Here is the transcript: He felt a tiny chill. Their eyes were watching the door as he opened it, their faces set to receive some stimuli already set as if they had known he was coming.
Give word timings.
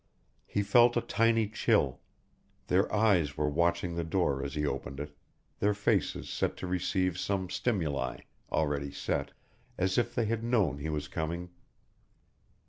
He 0.47 0.63
felt 0.63 0.97
a 0.97 1.01
tiny 1.01 1.47
chill. 1.47 1.99
Their 2.65 2.91
eyes 2.91 3.37
were 3.37 3.47
watching 3.47 3.93
the 3.93 4.03
door 4.03 4.43
as 4.43 4.55
he 4.55 4.65
opened 4.65 4.99
it, 4.99 5.15
their 5.59 5.75
faces 5.75 6.27
set 6.27 6.57
to 6.57 6.65
receive 6.65 7.19
some 7.19 7.51
stimuli 7.51 8.21
already 8.51 8.89
set 8.89 9.29
as 9.77 9.99
if 9.99 10.15
they 10.15 10.25
had 10.25 10.43
known 10.43 10.79
he 10.79 10.89
was 10.89 11.07
coming. 11.07 11.49